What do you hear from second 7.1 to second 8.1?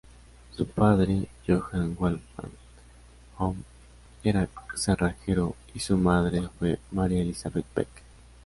Elizabeth Beck.